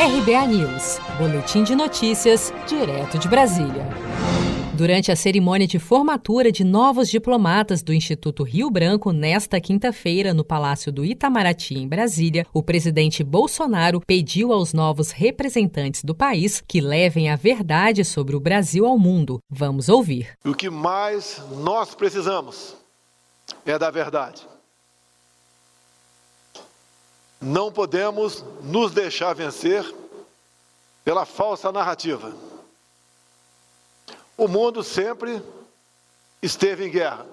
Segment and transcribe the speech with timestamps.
[0.00, 3.86] RBA News, Boletim de Notícias, direto de Brasília.
[4.74, 10.42] Durante a cerimônia de formatura de novos diplomatas do Instituto Rio Branco nesta quinta-feira no
[10.42, 16.80] Palácio do Itamaraty, em Brasília, o presidente Bolsonaro pediu aos novos representantes do país que
[16.80, 19.38] levem a verdade sobre o Brasil ao mundo.
[19.50, 20.30] Vamos ouvir.
[20.46, 22.74] O que mais nós precisamos
[23.66, 24.48] é da verdade.
[27.40, 29.82] Não podemos nos deixar vencer
[31.02, 32.32] pela falsa narrativa.
[34.36, 35.42] O mundo sempre
[36.42, 37.26] esteve em guerra,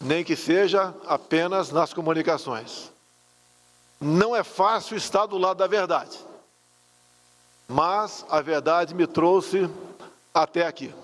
[0.00, 2.90] nem que seja apenas nas comunicações.
[4.00, 6.18] Não é fácil estar do lado da verdade,
[7.66, 9.68] mas a verdade me trouxe
[10.34, 10.94] até aqui.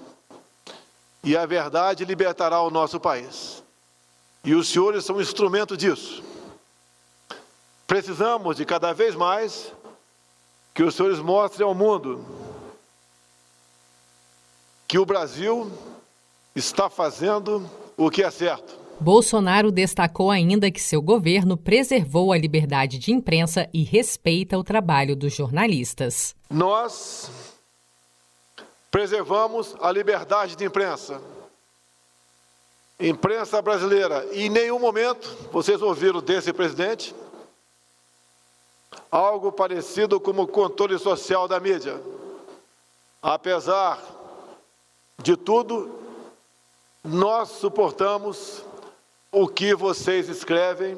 [1.23, 3.63] E a verdade libertará o nosso país.
[4.45, 6.23] E os senhores são um instrumento disso.
[7.87, 9.73] Precisamos de cada vez mais
[10.73, 12.25] que os senhores mostrem ao mundo
[14.89, 15.71] que o Brasil
[16.55, 18.85] está fazendo o que é certo.
[19.01, 25.17] Bolsonaro destacou ainda que seu governo preservou a liberdade de imprensa e respeita o trabalho
[25.17, 26.35] dos jornalistas.
[26.49, 27.31] Nós
[28.91, 31.21] preservamos a liberdade de imprensa.
[33.01, 37.13] Imprensa brasileira, e em nenhum momento vocês ouviram desse presidente
[39.11, 42.01] algo parecido como o controle social da mídia.
[43.23, 44.03] Apesar
[45.19, 45.99] de tudo,
[47.03, 48.65] nós suportamos
[49.31, 50.97] o que vocês escrevem,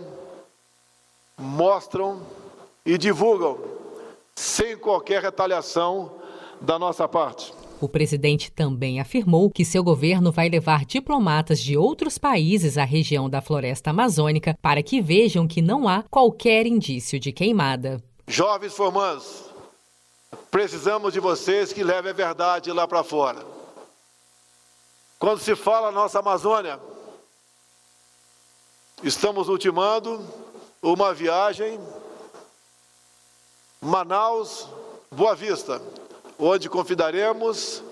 [1.37, 2.23] mostram
[2.85, 3.59] e divulgam,
[4.35, 6.13] sem qualquer retaliação
[6.61, 7.56] da nossa parte.
[7.79, 13.29] O presidente também afirmou que seu governo vai levar diplomatas de outros países à região
[13.29, 18.03] da floresta amazônica para que vejam que não há qualquer indício de queimada.
[18.27, 19.45] Jovens formandos,
[20.51, 23.45] precisamos de vocês que levem a verdade lá para fora.
[25.19, 26.81] Quando se fala nossa Amazônia,
[29.03, 30.25] estamos ultimando
[30.83, 31.79] uma viagem
[33.81, 34.67] Manaus,
[35.11, 35.81] Boa Vista,
[36.39, 37.83] onde convidaremos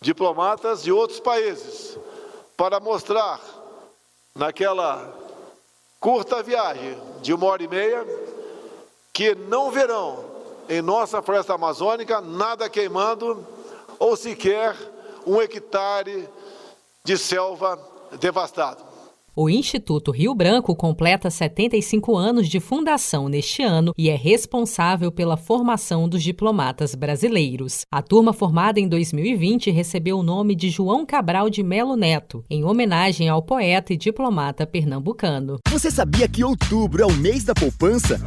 [0.00, 1.98] diplomatas de outros países
[2.56, 3.40] para mostrar
[4.34, 5.12] naquela
[6.00, 8.04] curta viagem de uma hora e meia
[9.12, 10.24] que não verão
[10.68, 13.46] em nossa floresta amazônica nada queimando
[13.98, 14.76] ou sequer
[15.26, 16.28] um hectare
[17.04, 17.78] de selva
[18.18, 18.91] devastado.
[19.34, 25.38] O Instituto Rio Branco completa 75 anos de fundação neste ano e é responsável pela
[25.38, 27.86] formação dos diplomatas brasileiros.
[27.90, 32.62] A turma formada em 2020 recebeu o nome de João Cabral de Melo Neto, em
[32.62, 35.56] homenagem ao poeta e diplomata pernambucano.
[35.70, 38.20] Você sabia que outubro é o mês da poupança?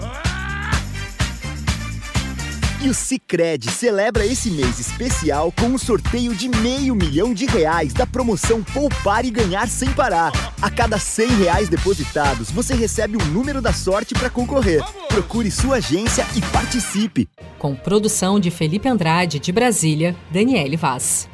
[2.86, 7.92] E o Cicred celebra esse mês especial com um sorteio de meio milhão de reais
[7.94, 10.32] da promoção Poupar e Ganhar Sem Parar.
[10.62, 14.84] A cada 100 reais depositados, você recebe um número da sorte para concorrer.
[15.08, 17.28] Procure sua agência e participe.
[17.58, 21.28] Com produção de Felipe Andrade, de Brasília, Daniele Vaz.